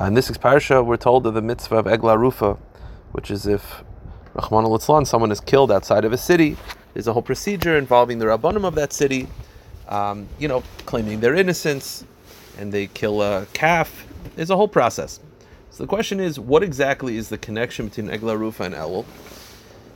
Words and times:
Uh, 0.00 0.06
in 0.06 0.14
this 0.14 0.28
parsha, 0.28 0.84
we're 0.84 0.96
told 0.96 1.24
of 1.24 1.34
the 1.34 1.42
mitzvah 1.42 1.76
of 1.76 1.84
Egla 1.84 2.18
Rufa, 2.18 2.58
which 3.12 3.30
is 3.30 3.46
if 3.46 3.84
Rahman 4.34 4.64
al 4.64 5.04
someone 5.04 5.30
is 5.30 5.38
killed 5.38 5.70
outside 5.70 6.04
of 6.04 6.12
a 6.12 6.18
city, 6.18 6.56
there's 6.92 7.06
a 7.06 7.12
whole 7.12 7.22
procedure 7.22 7.78
involving 7.78 8.18
the 8.18 8.24
rabbanim 8.24 8.64
of 8.64 8.74
that 8.74 8.92
city, 8.92 9.28
um, 9.88 10.26
you 10.40 10.48
know, 10.48 10.64
claiming 10.84 11.20
their 11.20 11.36
innocence, 11.36 12.04
and 12.58 12.72
they 12.72 12.88
kill 12.88 13.22
a 13.22 13.46
calf. 13.52 14.08
There's 14.34 14.50
a 14.50 14.56
whole 14.56 14.66
process. 14.66 15.20
So 15.70 15.84
the 15.84 15.88
question 15.88 16.18
is, 16.18 16.40
what 16.40 16.64
exactly 16.64 17.16
is 17.16 17.28
the 17.28 17.38
connection 17.38 17.86
between 17.86 18.08
Egla 18.08 18.36
Rufa 18.36 18.64
and 18.64 18.74
Elul? 18.74 19.04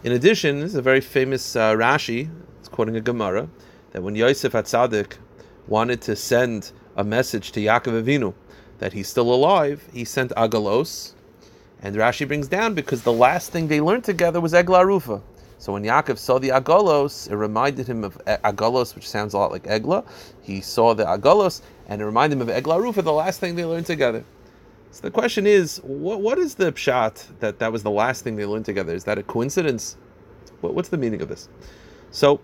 In 0.04 0.12
addition, 0.12 0.60
this 0.60 0.70
is 0.70 0.76
a 0.76 0.82
very 0.82 1.00
famous 1.00 1.56
uh, 1.56 1.74
Rashi, 1.74 2.30
it's 2.60 2.68
quoting 2.68 2.94
a 2.94 3.00
Gemara, 3.00 3.48
that 3.90 4.04
when 4.04 4.14
Yosef 4.14 4.52
Atzadik 4.52 5.14
wanted 5.66 6.00
to 6.02 6.14
send 6.14 6.70
a 6.94 7.02
message 7.02 7.50
to 7.50 7.60
Yaakov 7.60 8.00
Avinu 8.00 8.32
that 8.78 8.92
he's 8.92 9.08
still 9.08 9.32
alive, 9.32 9.86
he 9.92 10.04
sent 10.04 10.30
Agalos, 10.32 11.12
and 11.82 11.94
Rashi 11.96 12.26
brings 12.26 12.48
down 12.48 12.74
because 12.74 13.02
the 13.02 13.12
last 13.12 13.52
thing 13.52 13.68
they 13.68 13.80
learned 13.80 14.04
together 14.04 14.40
was 14.40 14.52
Egla 14.52 14.84
Rufa. 14.84 15.22
So 15.58 15.72
when 15.72 15.82
Yaakov 15.82 16.18
saw 16.18 16.38
the 16.38 16.50
Agalos, 16.50 17.30
it 17.30 17.36
reminded 17.36 17.88
him 17.88 18.04
of 18.04 18.16
Agalos, 18.26 18.94
which 18.94 19.08
sounds 19.08 19.34
a 19.34 19.38
lot 19.38 19.50
like 19.50 19.64
Egla. 19.64 20.04
He 20.42 20.60
saw 20.60 20.94
the 20.94 21.04
Agalos, 21.04 21.62
and 21.88 22.00
it 22.00 22.04
reminded 22.04 22.36
him 22.40 22.48
of 22.48 22.48
Egla 22.48 22.80
Rufa, 22.80 23.02
the 23.02 23.12
last 23.12 23.40
thing 23.40 23.56
they 23.56 23.64
learned 23.64 23.86
together. 23.86 24.24
So 24.90 25.02
the 25.02 25.10
question 25.10 25.46
is, 25.46 25.78
what, 25.78 26.20
what 26.20 26.38
is 26.38 26.54
the 26.54 26.72
pshat 26.72 27.26
that 27.40 27.58
that 27.58 27.72
was 27.72 27.82
the 27.82 27.90
last 27.90 28.24
thing 28.24 28.36
they 28.36 28.46
learned 28.46 28.64
together? 28.64 28.94
Is 28.94 29.04
that 29.04 29.18
a 29.18 29.22
coincidence? 29.22 29.96
What, 30.60 30.74
what's 30.74 30.88
the 30.88 30.96
meaning 30.96 31.20
of 31.20 31.28
this? 31.28 31.48
So 32.10 32.40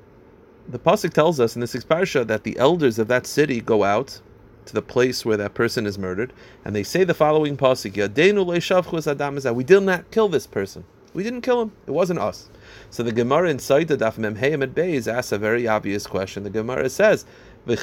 the 0.69 0.79
pasuk 0.79 1.13
tells 1.13 1.41
us 1.41 1.55
in 1.55 1.61
this 1.61 1.75
parsha 1.75 2.27
that 2.27 2.45
the 2.45 2.59
elders 2.59 2.99
of 2.99 3.09
that 3.09 3.27
city 3.27 3.61
go 3.61 3.83
out 3.83 4.21
to 4.67 4.75
the 4.75 4.83
place 4.83 5.25
where 5.25 5.37
that 5.37 5.55
person 5.55 5.87
is 5.87 5.99
murdered, 5.99 6.33
and 6.65 6.75
they 6.75 6.83
say 6.83 7.05
the 7.05 7.15
following 7.15 7.57
pasuk: 7.57 7.93
"Yadenu 7.93 9.55
We 9.55 9.65
did 9.65 9.83
not 9.83 10.11
kill 10.11 10.29
this 10.29 10.47
person. 10.47 10.85
We 11.13 11.23
didn't 11.23 11.43
kill 11.43 11.63
him. 11.63 11.73
It 11.87 11.93
wasn't 11.93 12.19
us." 12.19 12.49
So 12.91 13.03
the 13.03 13.13
Gemara 13.13 13.51
in 13.51 13.59
Saita 13.59 13.97
Daf 13.97 14.19
Mem 14.19 14.37
Heyam 14.37 14.67
Beis 14.67 15.13
asks 15.13 15.33
a 15.33 15.39
very 15.39 15.67
obvious 15.69 16.07
question. 16.07 16.43
The 16.45 16.51
Gemara 16.51 16.89
says. 16.89 17.25
The 17.67 17.77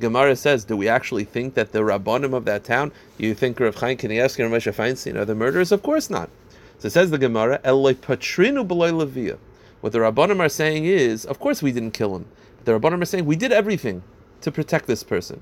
Gemara 0.00 0.36
says, 0.36 0.64
do 0.64 0.76
we 0.76 0.88
actually 0.88 1.24
think 1.24 1.54
that 1.54 1.70
the 1.70 1.78
Rabbanim 1.78 2.34
of 2.34 2.44
that 2.46 2.64
town, 2.64 2.90
you 3.16 3.32
think 3.32 3.60
Rav 3.60 3.76
Chaim 3.76 3.96
Kanievsky 3.96 4.44
and 4.44 4.52
Moshe 4.52 4.74
Feinstein 4.74 5.14
are 5.14 5.24
the 5.24 5.36
murderers? 5.36 5.70
Of 5.70 5.84
course 5.84 6.10
not. 6.10 6.28
So 6.78 6.88
it 6.88 6.90
says 6.90 7.12
the 7.12 7.18
Gemara, 7.18 7.60
patrinu 7.62 9.38
What 9.80 9.92
the 9.92 9.98
Rabbanim 10.00 10.40
are 10.40 10.48
saying 10.48 10.84
is, 10.84 11.24
of 11.24 11.38
course 11.38 11.62
we 11.62 11.70
didn't 11.70 11.92
kill 11.92 12.16
him. 12.16 12.26
The 12.66 12.72
Rabbanim 12.72 13.00
are 13.00 13.04
saying 13.04 13.26
we 13.26 13.36
did 13.36 13.52
everything 13.52 14.02
to 14.40 14.50
protect 14.50 14.88
this 14.88 15.04
person. 15.04 15.40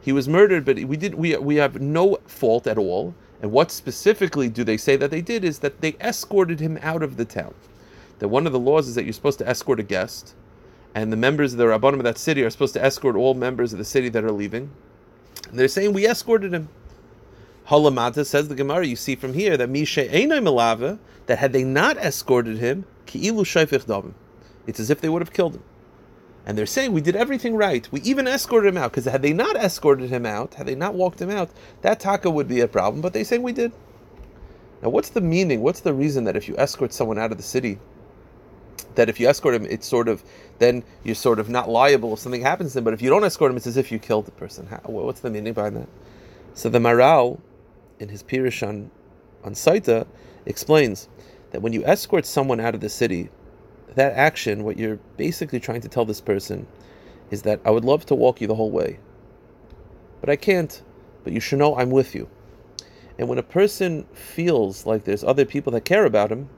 He 0.00 0.10
was 0.10 0.28
murdered, 0.28 0.64
but 0.64 0.82
we 0.82 0.96
did 0.96 1.14
we 1.14 1.36
we 1.36 1.56
have 1.56 1.80
no 1.80 2.18
fault 2.26 2.66
at 2.66 2.76
all. 2.76 3.14
And 3.40 3.52
what 3.52 3.70
specifically 3.70 4.48
do 4.48 4.64
they 4.64 4.76
say 4.76 4.96
that 4.96 5.12
they 5.12 5.20
did 5.20 5.44
is 5.44 5.60
that 5.60 5.80
they 5.80 5.94
escorted 6.00 6.58
him 6.58 6.76
out 6.82 7.04
of 7.04 7.16
the 7.16 7.24
town. 7.24 7.54
That 8.18 8.28
one 8.28 8.46
of 8.48 8.52
the 8.52 8.58
laws 8.58 8.88
is 8.88 8.96
that 8.96 9.04
you're 9.04 9.12
supposed 9.12 9.38
to 9.38 9.48
escort 9.48 9.78
a 9.78 9.84
guest, 9.84 10.34
and 10.92 11.12
the 11.12 11.16
members 11.16 11.52
of 11.52 11.58
the 11.60 11.66
Rabbanim 11.66 11.98
of 11.98 12.02
that 12.02 12.18
city 12.18 12.42
are 12.42 12.50
supposed 12.50 12.74
to 12.74 12.84
escort 12.84 13.14
all 13.14 13.34
members 13.34 13.72
of 13.72 13.78
the 13.78 13.84
city 13.84 14.08
that 14.08 14.24
are 14.24 14.32
leaving. 14.32 14.72
And 15.48 15.56
they're 15.56 15.68
saying 15.68 15.92
we 15.92 16.08
escorted 16.08 16.52
him. 16.52 16.68
Halamata 17.68 18.26
says 18.26 18.48
the 18.48 18.56
Gemara, 18.56 18.86
you 18.88 18.96
see 18.96 19.14
from 19.14 19.34
here 19.34 19.56
that 19.56 19.70
Misha 19.70 20.08
Einay 20.08 20.42
Melava, 20.42 20.98
that 21.26 21.38
had 21.38 21.52
they 21.52 21.62
not 21.62 21.96
escorted 21.96 22.58
him, 22.58 22.86
Ki'ilu 23.06 23.44
Shaifich 23.44 23.84
Davim. 23.84 24.14
It's 24.66 24.80
as 24.80 24.90
if 24.90 25.00
they 25.00 25.08
would 25.08 25.22
have 25.22 25.32
killed 25.32 25.54
him. 25.54 25.62
And 26.50 26.58
they're 26.58 26.66
saying 26.66 26.90
we 26.90 27.00
did 27.00 27.14
everything 27.14 27.54
right. 27.54 27.86
We 27.92 28.00
even 28.00 28.26
escorted 28.26 28.74
him 28.74 28.76
out 28.76 28.90
because 28.90 29.04
had 29.04 29.22
they 29.22 29.32
not 29.32 29.54
escorted 29.54 30.10
him 30.10 30.26
out, 30.26 30.54
had 30.54 30.66
they 30.66 30.74
not 30.74 30.94
walked 30.94 31.22
him 31.22 31.30
out, 31.30 31.48
that 31.82 32.00
taka 32.00 32.28
would 32.28 32.48
be 32.48 32.58
a 32.58 32.66
problem. 32.66 33.00
But 33.00 33.12
they 33.12 33.22
say 33.22 33.38
we 33.38 33.52
did. 33.52 33.70
Now, 34.82 34.88
what's 34.88 35.10
the 35.10 35.20
meaning? 35.20 35.60
What's 35.60 35.78
the 35.78 35.94
reason 35.94 36.24
that 36.24 36.34
if 36.34 36.48
you 36.48 36.56
escort 36.58 36.92
someone 36.92 37.20
out 37.20 37.30
of 37.30 37.36
the 37.36 37.44
city, 37.44 37.78
that 38.96 39.08
if 39.08 39.20
you 39.20 39.28
escort 39.28 39.54
him, 39.54 39.64
it's 39.66 39.86
sort 39.86 40.08
of 40.08 40.24
then 40.58 40.82
you're 41.04 41.14
sort 41.14 41.38
of 41.38 41.48
not 41.48 41.68
liable 41.68 42.14
if 42.14 42.18
something 42.18 42.42
happens 42.42 42.72
to 42.72 42.78
him. 42.78 42.84
But 42.84 42.94
if 42.94 43.00
you 43.00 43.10
don't 43.10 43.22
escort 43.22 43.52
him, 43.52 43.56
it's 43.56 43.68
as 43.68 43.76
if 43.76 43.92
you 43.92 44.00
killed 44.00 44.26
the 44.26 44.32
person. 44.32 44.66
How, 44.66 44.80
what's 44.86 45.20
the 45.20 45.30
meaning 45.30 45.52
behind 45.52 45.76
that? 45.76 45.88
So 46.54 46.68
the 46.68 46.80
Maharal, 46.80 47.38
in 48.00 48.08
his 48.08 48.24
Pirish 48.24 48.66
on 48.66 48.90
on 49.44 49.54
Saita, 49.54 50.04
explains 50.46 51.08
that 51.52 51.62
when 51.62 51.72
you 51.72 51.84
escort 51.84 52.26
someone 52.26 52.58
out 52.58 52.74
of 52.74 52.80
the 52.80 52.88
city, 52.88 53.30
that 53.96 54.12
action, 54.14 54.64
what 54.64 54.78
you're 54.78 54.98
basically 55.16 55.60
trying 55.60 55.80
to 55.80 55.88
tell 55.88 56.04
this 56.04 56.20
person 56.20 56.66
is 57.30 57.42
that 57.42 57.60
I 57.64 57.70
would 57.70 57.84
love 57.84 58.06
to 58.06 58.14
walk 58.14 58.40
you 58.40 58.46
the 58.46 58.54
whole 58.54 58.70
way, 58.70 58.98
but 60.20 60.28
I 60.28 60.36
can't. 60.36 60.82
But 61.22 61.32
you 61.32 61.40
should 61.40 61.58
know 61.58 61.76
I'm 61.76 61.90
with 61.90 62.14
you. 62.14 62.28
And 63.18 63.28
when 63.28 63.38
a 63.38 63.42
person 63.42 64.04
feels 64.14 64.86
like 64.86 65.04
there's 65.04 65.22
other 65.22 65.44
people 65.44 65.70
that 65.72 65.84
care 65.84 66.06
about 66.06 66.32
him, 66.32 66.48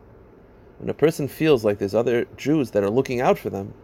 when 0.79 0.89
a 0.89 0.95
person 0.95 1.27
feels 1.27 1.65
like 1.65 1.79
there's 1.79 1.95
other 1.95 2.27
Jews 2.37 2.71
that 2.71 2.85
are 2.85 2.91
looking 2.91 3.21
out 3.21 3.39
for 3.39 3.51
them, 3.51 3.75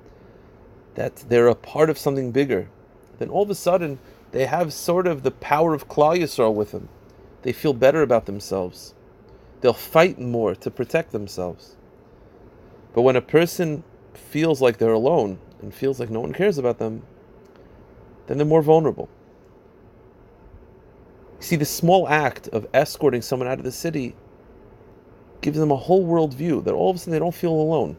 that 0.94 1.16
they're 1.28 1.48
a 1.48 1.54
part 1.54 1.90
of 1.90 1.98
something 1.98 2.30
bigger, 2.30 2.68
then 3.18 3.28
all 3.28 3.42
of 3.42 3.50
a 3.50 3.54
sudden 3.54 3.98
they 4.30 4.46
have 4.46 4.72
sort 4.72 5.06
of 5.06 5.22
the 5.22 5.30
power 5.30 5.74
of 5.74 5.88
Klal 5.88 6.18
Yisrael 6.18 6.54
with 6.54 6.70
them. 6.70 6.88
They 7.42 7.52
feel 7.52 7.72
better 7.72 8.02
about 8.02 8.26
themselves. 8.26 8.94
They'll 9.60 9.72
fight 9.72 10.20
more 10.20 10.54
to 10.54 10.70
protect 10.70 11.10
themselves. 11.10 11.76
But 12.92 13.02
when 13.02 13.16
a 13.16 13.20
person 13.20 13.84
feels 14.14 14.60
like 14.60 14.78
they're 14.78 14.92
alone 14.92 15.38
and 15.62 15.72
feels 15.74 16.00
like 16.00 16.10
no 16.10 16.20
one 16.20 16.32
cares 16.32 16.58
about 16.58 16.78
them, 16.78 17.02
then 18.26 18.38
they're 18.38 18.46
more 18.46 18.62
vulnerable. 18.62 19.08
You 21.38 21.44
see, 21.44 21.56
the 21.56 21.64
small 21.64 22.08
act 22.08 22.48
of 22.48 22.66
escorting 22.74 23.22
someone 23.22 23.48
out 23.48 23.58
of 23.58 23.64
the 23.64 23.72
city 23.72 24.14
gives 25.40 25.58
them 25.58 25.70
a 25.70 25.76
whole 25.76 26.04
world 26.04 26.34
view 26.34 26.60
that 26.62 26.74
all 26.74 26.90
of 26.90 26.96
a 26.96 26.98
sudden 26.98 27.12
they 27.12 27.18
don't 27.18 27.34
feel 27.34 27.52
alone. 27.52 27.96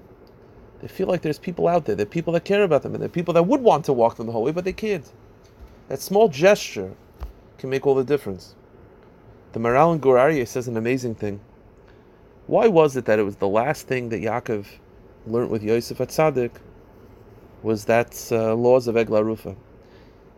They 0.81 0.87
feel 0.87 1.07
like 1.07 1.21
there's 1.21 1.39
people 1.39 1.67
out 1.67 1.85
there, 1.85 1.95
there 1.95 2.05
are 2.05 2.09
people 2.09 2.33
that 2.33 2.45
care 2.45 2.63
about 2.63 2.83
them, 2.83 2.93
and 2.93 3.01
there 3.01 3.07
are 3.07 3.11
people 3.11 3.33
that 3.33 3.43
would 3.43 3.61
want 3.61 3.85
to 3.85 3.93
walk 3.93 4.17
them 4.17 4.27
the 4.27 4.31
whole 4.31 4.43
way, 4.43 4.51
but 4.51 4.65
they 4.65 4.73
can't. 4.73 5.09
That 5.87 6.01
small 6.01 6.29
gesture 6.29 6.93
can 7.57 7.69
make 7.69 7.85
all 7.87 7.95
the 7.95 8.03
difference. 8.03 8.55
The 9.53 9.59
Maharal 9.59 9.93
in 9.93 9.99
Gur 9.99 10.45
says 10.45 10.67
an 10.67 10.77
amazing 10.77 11.15
thing. 11.15 11.39
Why 12.49 12.65
was 12.65 12.97
it 12.97 13.05
that 13.05 13.19
it 13.19 13.23
was 13.23 13.35
the 13.35 13.47
last 13.47 13.85
thing 13.85 14.09
that 14.09 14.23
Yaakov 14.23 14.65
learned 15.27 15.51
with 15.51 15.61
Yosef 15.61 15.99
Atzadik 15.99 16.49
was 17.61 17.85
that 17.85 18.27
uh, 18.31 18.55
laws 18.55 18.87
of 18.87 18.95
Egla 18.95 19.23
Rufa. 19.23 19.55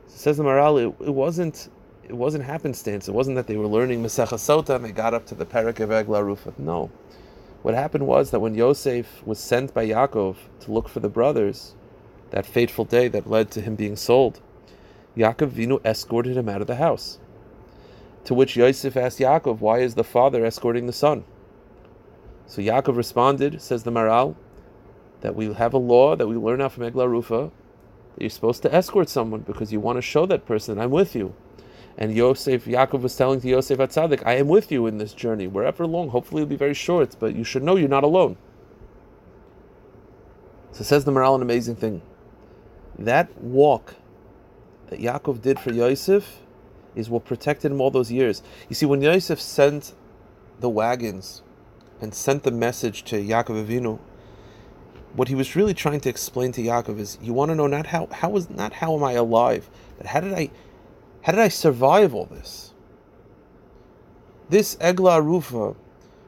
Says 0.07 0.35
the 0.35 0.43
Maharal, 0.43 0.89
it, 0.89 1.05
it, 1.07 1.13
wasn't 1.13 1.69
it 2.03 2.11
wasn't 2.11 2.43
happenstance. 2.43 3.07
It 3.07 3.13
wasn't 3.13 3.37
that 3.37 3.47
they 3.47 3.55
were 3.55 3.65
learning 3.65 4.03
Masecha 4.03 4.33
Sota 4.33 4.75
and 4.75 4.83
they 4.83 4.91
got 4.91 5.13
up 5.13 5.25
to 5.27 5.35
the 5.35 5.45
Perak 5.45 5.79
of 5.79 5.89
Egla 5.89 6.21
Rufa. 6.21 6.53
No. 6.57 6.91
What 7.61 7.75
happened 7.75 8.05
was 8.05 8.31
that 8.31 8.41
when 8.41 8.55
Yosef 8.55 9.25
was 9.25 9.39
sent 9.39 9.73
by 9.73 9.87
Yaakov 9.87 10.35
to 10.59 10.71
look 10.73 10.89
for 10.89 10.99
the 10.99 11.07
brothers, 11.07 11.75
that 12.31 12.45
fateful 12.45 12.83
day 12.83 13.07
that 13.07 13.29
led 13.29 13.51
to 13.51 13.61
him 13.61 13.75
being 13.77 13.95
sold, 13.95 14.41
Yaakov 15.15 15.51
Vinu 15.51 15.79
escorted 15.85 16.35
him 16.35 16.49
out 16.49 16.59
of 16.59 16.67
the 16.67 16.75
house. 16.75 17.19
To 18.25 18.33
which 18.33 18.57
Yosef 18.57 18.97
asked 18.97 19.19
Yaakov, 19.19 19.61
Why 19.61 19.79
is 19.79 19.95
the 19.95 20.03
father 20.03 20.43
escorting 20.43 20.87
the 20.87 20.91
son? 20.91 21.23
So 22.51 22.61
Yaakov 22.61 22.97
responded, 22.97 23.61
says 23.61 23.83
the 23.83 23.91
Maharal, 23.91 24.35
that 25.21 25.35
we 25.35 25.53
have 25.53 25.73
a 25.73 25.77
law 25.77 26.17
that 26.17 26.27
we 26.27 26.35
learn 26.35 26.59
out 26.59 26.73
from 26.73 26.83
Egla 26.83 27.07
Rufa 27.07 27.49
that 28.13 28.21
you're 28.21 28.29
supposed 28.29 28.61
to 28.63 28.75
escort 28.75 29.07
someone 29.07 29.39
because 29.39 29.71
you 29.71 29.79
want 29.79 29.95
to 29.95 30.01
show 30.01 30.25
that 30.25 30.45
person, 30.45 30.77
I'm 30.77 30.91
with 30.91 31.15
you. 31.15 31.33
And 31.97 32.13
Yosef, 32.13 32.65
Yaakov 32.65 33.03
was 33.03 33.15
telling 33.15 33.39
to 33.39 33.47
Yosef 33.47 33.79
Atzadik, 33.79 34.25
I 34.25 34.33
am 34.33 34.49
with 34.49 34.69
you 34.69 34.85
in 34.85 34.97
this 34.97 35.13
journey, 35.13 35.47
wherever 35.47 35.87
long. 35.87 36.09
Hopefully 36.09 36.41
it'll 36.41 36.49
be 36.49 36.57
very 36.57 36.73
short, 36.73 37.15
but 37.21 37.37
you 37.37 37.45
should 37.45 37.63
know 37.63 37.77
you're 37.77 37.87
not 37.87 38.03
alone. 38.03 38.35
So 40.73 40.83
says 40.83 41.05
the 41.05 41.13
Maharal 41.13 41.35
an 41.35 41.41
amazing 41.41 41.77
thing. 41.77 42.01
That 42.99 43.33
walk 43.41 43.95
that 44.87 44.99
Yaakov 44.99 45.41
did 45.41 45.57
for 45.57 45.71
Yosef 45.71 46.41
is 46.95 47.09
what 47.09 47.23
protected 47.23 47.71
him 47.71 47.79
all 47.79 47.91
those 47.91 48.11
years. 48.11 48.43
You 48.67 48.75
see, 48.75 48.85
when 48.85 49.01
Yosef 49.01 49.39
sent 49.39 49.93
the 50.59 50.69
wagons 50.69 51.43
and 52.01 52.13
sent 52.13 52.43
the 52.43 52.51
message 52.51 53.03
to 53.05 53.23
Yaakov 53.23 53.65
Avinu, 53.65 53.99
what 55.13 55.27
he 55.27 55.35
was 55.35 55.55
really 55.55 55.73
trying 55.73 55.99
to 56.01 56.09
explain 56.09 56.51
to 56.53 56.61
Yaakov 56.61 56.99
is, 56.99 57.17
you 57.21 57.33
want 57.33 57.49
to 57.49 57.55
know 57.55 57.67
not 57.67 57.87
how 57.87 58.07
how 58.11 58.29
was 58.29 58.49
not 58.49 58.73
how 58.73 58.95
am 58.95 59.03
I 59.03 59.13
alive, 59.13 59.69
but 59.97 60.07
how 60.07 60.19
did 60.19 60.33
I 60.33 60.49
how 61.21 61.33
did 61.33 61.41
I 61.41 61.49
survive 61.49 62.13
all 62.13 62.25
this? 62.25 62.73
This 64.49 64.75
Egla 64.77 65.23
Rufa 65.23 65.75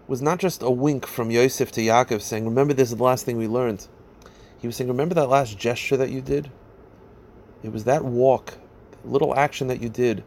was 0.08 0.22
not 0.22 0.40
just 0.40 0.62
a 0.62 0.70
wink 0.70 1.08
from 1.08 1.32
Yosef 1.32 1.72
to 1.74 1.82
Yaakov 1.82 2.22
saying, 2.22 2.46
Remember, 2.46 2.74
this 2.74 2.92
is 2.92 2.98
the 2.98 3.04
last 3.04 3.26
thing 3.26 3.38
we 3.38 3.48
learned. 3.48 3.88
He 4.60 4.68
was 4.68 4.76
saying, 4.76 4.88
Remember 4.88 5.16
that 5.16 5.28
last 5.28 5.58
gesture 5.58 5.98
that 5.98 6.10
you 6.10 6.22
did? 6.22 6.52
It 7.64 7.72
was 7.72 7.86
that 7.86 8.04
walk, 8.04 8.58
that 8.92 9.10
little 9.10 9.36
action 9.36 9.68
that 9.68 9.82
you 9.82 9.90
did, 9.90 10.24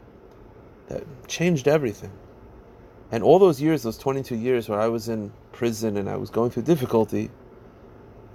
that 0.88 1.04
changed 1.28 1.68
everything. 1.68 2.10
And 3.10 3.22
all 3.22 3.38
those 3.38 3.60
years, 3.60 3.82
those 3.82 3.98
22 3.98 4.36
years 4.36 4.68
where 4.68 4.80
I 4.80 4.88
was 4.88 5.08
in 5.08 5.32
prison 5.52 5.96
and 5.96 6.08
I 6.08 6.16
was 6.16 6.30
going 6.30 6.50
through 6.50 6.64
difficulty, 6.64 7.30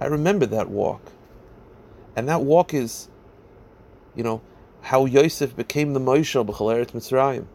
I 0.00 0.06
remember 0.06 0.46
that 0.46 0.70
walk. 0.70 1.12
And 2.16 2.28
that 2.28 2.42
walk 2.42 2.74
is, 2.74 3.08
you 4.14 4.22
know, 4.22 4.40
how 4.80 5.04
Yosef 5.04 5.54
became 5.54 5.92
the 5.92 6.00
Moshe 6.00 6.44
b'Chaleret 6.44 6.92
Mitzrayim. 6.92 7.46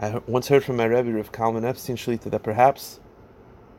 I 0.00 0.20
once 0.26 0.48
heard 0.48 0.64
from 0.64 0.76
my 0.76 0.84
Rebbe 0.84 1.12
Rav 1.12 1.30
Kalman 1.32 1.64
Epstein 1.64 1.96
Shlita 1.96 2.30
that 2.30 2.42
perhaps 2.42 3.00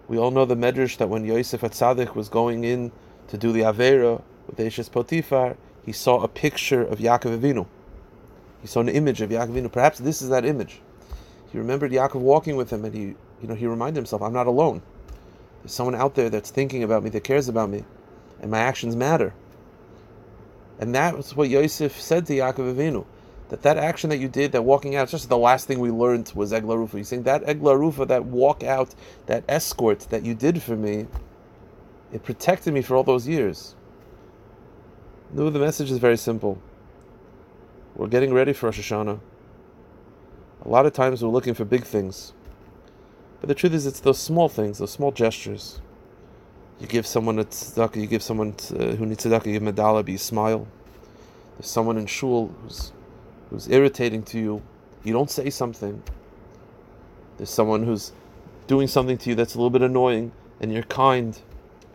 we 0.07 0.17
all 0.17 0.31
know 0.31 0.45
the 0.45 0.55
medrash 0.55 0.97
that 0.97 1.09
when 1.09 1.25
Yosef 1.25 1.61
Atzadik 1.61 2.15
was 2.15 2.29
going 2.29 2.63
in 2.63 2.91
to 3.27 3.37
do 3.37 3.51
the 3.51 3.61
Avera 3.61 4.21
with 4.47 4.57
Eshes 4.57 4.89
Potifar, 4.89 5.55
he 5.85 5.91
saw 5.91 6.21
a 6.21 6.27
picture 6.27 6.83
of 6.83 6.99
Yaakov 6.99 7.39
Avinu. 7.39 7.65
He 8.61 8.67
saw 8.67 8.81
an 8.81 8.89
image 8.89 9.21
of 9.21 9.29
Yaakov 9.29 9.49
Avinu. 9.49 9.71
Perhaps 9.71 9.99
this 9.99 10.21
is 10.21 10.29
that 10.29 10.45
image. 10.45 10.81
He 11.51 11.57
remembered 11.57 11.91
Yaakov 11.91 12.21
walking 12.21 12.55
with 12.55 12.71
him, 12.71 12.85
and 12.85 12.93
he, 12.93 13.01
you 13.41 13.47
know, 13.47 13.55
he 13.55 13.67
reminded 13.67 13.97
himself, 13.97 14.21
"I'm 14.21 14.33
not 14.33 14.47
alone. 14.47 14.81
There's 15.61 15.73
someone 15.73 15.95
out 15.95 16.15
there 16.15 16.29
that's 16.29 16.49
thinking 16.49 16.83
about 16.83 17.03
me, 17.03 17.09
that 17.11 17.23
cares 17.23 17.49
about 17.49 17.69
me, 17.69 17.83
and 18.41 18.49
my 18.49 18.59
actions 18.59 18.95
matter." 18.95 19.33
And 20.79 20.95
that 20.95 21.15
was 21.15 21.35
what 21.35 21.49
Yosef 21.49 21.99
said 21.99 22.25
to 22.27 22.33
Yaakov 22.33 22.73
Avinu. 22.73 23.05
That 23.49 23.63
that 23.63 23.77
action 23.77 24.09
that 24.11 24.17
you 24.17 24.29
did, 24.29 24.53
that 24.53 24.63
walking 24.63 24.95
out, 24.95 25.09
just 25.09 25.27
the 25.27 25.37
last 25.37 25.67
thing 25.67 25.79
we 25.79 25.91
learned 25.91 26.31
was 26.33 26.53
Egla 26.53 26.77
Rufa. 26.77 26.97
He's 26.97 27.09
saying 27.09 27.23
that 27.23 27.43
Egla 27.43 27.77
Rufa, 27.77 28.05
that 28.05 28.23
walk 28.23 28.63
out, 28.63 28.95
that 29.25 29.43
escort 29.49 29.99
that 30.09 30.23
you 30.23 30.33
did 30.33 30.61
for 30.61 30.77
me, 30.77 31.05
it 32.13 32.23
protected 32.23 32.73
me 32.73 32.81
for 32.81 32.95
all 32.95 33.03
those 33.03 33.27
years. 33.27 33.75
No, 35.33 35.49
the 35.49 35.59
message 35.59 35.91
is 35.91 35.97
very 35.97 36.17
simple. 36.17 36.59
We're 37.95 38.07
getting 38.07 38.33
ready 38.33 38.53
for 38.53 38.67
Rosh 38.67 38.79
Hashanah. 38.79 39.19
A 40.63 40.69
lot 40.69 40.85
of 40.85 40.93
times 40.93 41.23
we're 41.23 41.29
looking 41.29 41.53
for 41.53 41.65
big 41.65 41.83
things. 41.83 42.33
But 43.39 43.47
the 43.47 43.55
truth 43.55 43.73
is, 43.73 43.87
it's 43.87 43.99
those 43.99 44.19
small 44.19 44.47
things, 44.47 44.77
those 44.77 44.91
small 44.91 45.11
gestures. 45.11 45.81
You 46.79 46.87
give 46.87 47.07
someone 47.07 47.39
a 47.39 47.45
tzedakah, 47.45 47.95
you 47.95 48.07
give 48.07 48.21
someone 48.21 48.55
uh, 48.71 48.95
who 48.95 49.05
needs 49.05 49.25
tzedakah, 49.25 49.47
you 49.47 49.53
give 49.53 49.61
him 49.63 49.67
a 49.67 49.71
dollar, 49.71 50.03
but 50.03 50.11
you 50.11 50.17
smile. 50.17 50.67
There's 51.57 51.69
someone 51.69 51.97
in 51.97 52.05
shul 52.05 52.53
who's, 52.61 52.91
who's 53.49 53.67
irritating 53.69 54.23
to 54.23 54.39
you. 54.39 54.61
You 55.03 55.13
don't 55.13 55.29
say 55.29 55.49
something. 55.49 56.03
There's 57.37 57.49
someone 57.49 57.83
who's 57.83 58.11
doing 58.67 58.87
something 58.87 59.17
to 59.17 59.29
you 59.29 59.35
that's 59.35 59.55
a 59.55 59.57
little 59.57 59.71
bit 59.71 59.81
annoying, 59.81 60.31
and 60.59 60.71
you're 60.71 60.83
kind. 60.83 61.39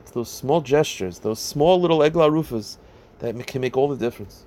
It's 0.01 0.11
those 0.11 0.31
small 0.31 0.61
gestures, 0.61 1.21
those 1.21 1.39
small 1.39 1.81
little 1.81 2.01
egla 2.01 2.31
rufas 2.31 2.79
that 3.21 3.47
can 3.47 3.61
make 3.61 3.77
all 3.77 3.89
the 3.89 3.97
difference. 3.97 4.45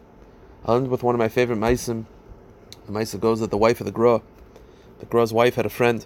I'll 0.65 0.75
end 0.75 0.89
with 0.89 1.03
one 1.03 1.15
of 1.15 1.19
my 1.19 1.29
favorite 1.29 1.59
maisim. 1.59 2.05
The 2.89 2.99
maisa 2.99 3.19
goes 3.19 3.39
that 3.39 3.51
the 3.51 3.57
wife 3.57 3.79
of 3.79 3.85
the 3.85 3.91
Gra, 3.91 4.19
the 4.97 5.05
Gra's 5.05 5.31
wife 5.31 5.53
had 5.53 5.65
a 5.67 5.69
friend, 5.69 6.03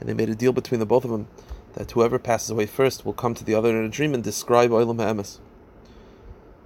and 0.00 0.08
they 0.08 0.14
made 0.14 0.30
a 0.30 0.34
deal 0.34 0.54
between 0.54 0.80
the 0.80 0.86
both 0.86 1.04
of 1.04 1.10
them 1.10 1.28
that 1.74 1.90
whoever 1.90 2.18
passes 2.18 2.48
away 2.48 2.64
first 2.64 3.04
will 3.04 3.12
come 3.12 3.34
to 3.34 3.44
the 3.44 3.54
other 3.54 3.68
in 3.68 3.84
a 3.84 3.90
dream 3.90 4.14
and 4.14 4.24
describe 4.24 4.70
Oilam 4.70 4.98
Ha'emes. 4.98 5.40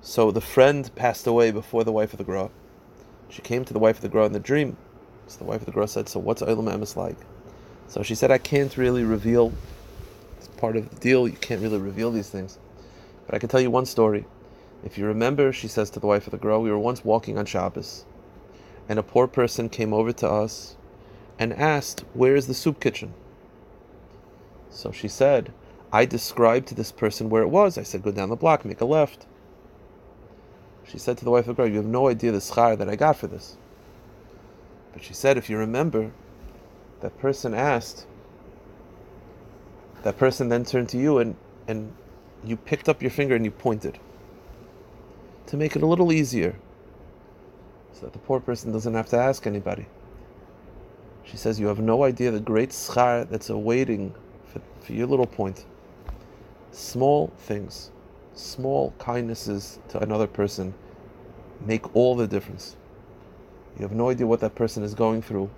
So 0.02 0.30
the 0.30 0.40
friend 0.40 0.88
passed 0.94 1.26
away 1.26 1.50
before 1.50 1.82
the 1.82 1.90
wife 1.90 2.12
of 2.12 2.18
the 2.18 2.24
Gra. 2.24 2.48
She 3.28 3.42
came 3.42 3.64
to 3.64 3.72
the 3.72 3.80
wife 3.80 3.96
of 3.96 4.02
the 4.02 4.08
Gra 4.08 4.26
in 4.26 4.32
the 4.32 4.38
dream. 4.38 4.76
So 5.26 5.38
the 5.38 5.44
wife 5.46 5.62
of 5.62 5.66
the 5.66 5.72
Gra 5.72 5.88
said, 5.88 6.08
So 6.08 6.20
what's 6.20 6.42
Oilam 6.42 6.70
Ha'emes 6.70 6.96
like? 6.96 7.18
So 7.88 8.04
she 8.04 8.14
said, 8.14 8.30
I 8.30 8.38
can't 8.38 8.76
really 8.76 9.02
reveal. 9.02 9.52
It's 10.38 10.46
part 10.46 10.76
of 10.76 10.88
the 10.90 11.00
deal. 11.00 11.26
You 11.26 11.38
can't 11.38 11.60
really 11.60 11.80
reveal 11.80 12.12
these 12.12 12.30
things. 12.30 12.60
But 13.26 13.34
I 13.34 13.40
can 13.40 13.48
tell 13.48 13.60
you 13.60 13.72
one 13.72 13.86
story. 13.86 14.26
If 14.84 14.96
you 14.96 15.06
remember, 15.06 15.52
she 15.52 15.66
says 15.66 15.90
to 15.90 15.98
the 15.98 16.06
wife 16.06 16.28
of 16.28 16.30
the 16.30 16.38
Gra, 16.38 16.60
we 16.60 16.70
were 16.70 16.78
once 16.78 17.04
walking 17.04 17.36
on 17.36 17.46
Shabbos, 17.46 18.04
and 18.88 18.98
a 18.98 19.02
poor 19.02 19.26
person 19.26 19.68
came 19.68 19.92
over 19.92 20.12
to 20.12 20.28
us 20.28 20.76
and 21.38 21.52
asked, 21.52 22.04
Where 22.14 22.36
is 22.36 22.46
the 22.46 22.54
soup 22.54 22.80
kitchen? 22.80 23.14
So 24.70 24.92
she 24.92 25.08
said, 25.08 25.52
I 25.92 26.04
described 26.04 26.68
to 26.68 26.74
this 26.74 26.92
person 26.92 27.30
where 27.30 27.42
it 27.42 27.48
was. 27.48 27.78
I 27.78 27.82
said, 27.82 28.02
Go 28.02 28.12
down 28.12 28.28
the 28.28 28.36
block, 28.36 28.64
make 28.64 28.80
a 28.80 28.84
left. 28.84 29.26
She 30.84 30.98
said 30.98 31.18
to 31.18 31.24
the 31.24 31.30
wife 31.30 31.48
of 31.48 31.56
Gra, 31.56 31.68
You 31.68 31.76
have 31.76 31.86
no 31.86 32.08
idea 32.08 32.32
the 32.32 32.38
schar 32.38 32.76
that 32.78 32.88
I 32.88 32.96
got 32.96 33.16
for 33.16 33.26
this. 33.26 33.56
But 34.92 35.02
she 35.02 35.14
said, 35.14 35.36
If 35.36 35.50
you 35.50 35.58
remember, 35.58 36.12
that 37.00 37.18
person 37.18 37.54
asked, 37.54 38.06
that 40.02 40.18
person 40.18 40.48
then 40.48 40.64
turned 40.64 40.88
to 40.90 40.98
you 40.98 41.18
and, 41.18 41.36
and 41.66 41.92
you 42.44 42.56
picked 42.56 42.88
up 42.88 43.02
your 43.02 43.10
finger 43.10 43.34
and 43.34 43.44
you 43.44 43.50
pointed 43.50 43.98
to 45.46 45.56
make 45.56 45.76
it 45.76 45.82
a 45.82 45.86
little 45.86 46.12
easier 46.12 46.56
so 47.98 48.06
that 48.06 48.12
the 48.12 48.18
poor 48.18 48.40
person 48.40 48.72
doesn't 48.72 48.92
have 48.92 49.08
to 49.08 49.16
ask 49.16 49.46
anybody. 49.46 49.86
She 51.24 51.36
says, 51.36 51.58
You 51.58 51.66
have 51.66 51.80
no 51.80 52.04
idea 52.04 52.30
the 52.30 52.40
great 52.40 52.70
schar 52.70 53.28
that's 53.28 53.48
awaiting 53.48 54.14
for, 54.44 54.60
for 54.80 54.92
your 54.92 55.06
little 55.06 55.26
point. 55.26 55.64
Small 56.72 57.32
things, 57.38 57.90
small 58.34 58.92
kindnesses 58.98 59.78
to 59.88 59.98
another 60.02 60.26
person 60.26 60.74
make 61.64 61.94
all 61.96 62.14
the 62.14 62.26
difference. 62.26 62.76
You 63.78 63.82
have 63.82 63.92
no 63.92 64.10
idea 64.10 64.26
what 64.26 64.40
that 64.40 64.54
person 64.54 64.82
is 64.82 64.94
going 64.94 65.22
through, 65.22 65.50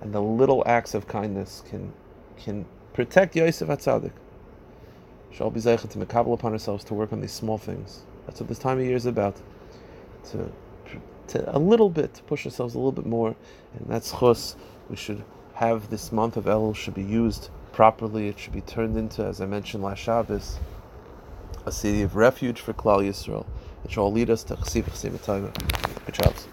and 0.00 0.12
the 0.12 0.22
little 0.22 0.62
acts 0.66 0.94
of 0.94 1.08
kindness 1.08 1.62
can 1.68 1.92
can 2.36 2.64
protect 2.92 3.34
Yosef 3.34 3.68
Atzadik. 3.68 4.12
Shall 5.32 5.50
be 5.50 5.60
to 5.60 5.76
mekabel 5.76 6.32
upon 6.32 6.52
ourselves 6.52 6.84
to 6.84 6.94
work 6.94 7.12
on 7.12 7.20
these 7.20 7.32
small 7.32 7.58
things. 7.58 8.02
That's 8.26 8.40
what 8.40 8.48
this 8.48 8.58
time 8.58 8.78
of 8.78 8.84
year 8.84 8.96
is 8.96 9.06
about. 9.06 9.36
To, 10.30 10.50
to 11.28 11.56
a 11.56 11.58
little 11.58 11.90
bit, 11.90 12.14
to 12.14 12.22
push 12.24 12.46
ourselves 12.46 12.74
a 12.74 12.78
little 12.78 12.92
bit 12.92 13.06
more, 13.06 13.36
and 13.78 13.88
that's 13.88 14.12
chos. 14.12 14.56
We 14.88 14.96
should 14.96 15.24
have 15.54 15.90
this 15.90 16.12
month 16.12 16.36
of 16.36 16.44
Elul 16.44 16.74
should 16.74 16.94
be 16.94 17.02
used 17.02 17.50
properly. 17.72 18.28
It 18.28 18.38
should 18.38 18.52
be 18.52 18.60
turned 18.60 18.96
into, 18.96 19.24
as 19.24 19.40
I 19.40 19.46
mentioned 19.46 19.82
last 19.82 19.98
Shabbos, 20.00 20.58
a 21.64 21.72
city 21.72 22.02
of 22.02 22.16
refuge 22.16 22.60
for 22.60 22.72
Klal 22.72 23.02
Yisrael. 23.02 23.46
It 23.84 23.92
should 23.92 24.00
all 24.00 24.12
lead 24.12 24.30
us 24.30 24.42
to 24.44 24.56
Chesiv 24.56 24.84
Chesiv 24.84 26.04
Good 26.06 26.14
jobs. 26.14 26.48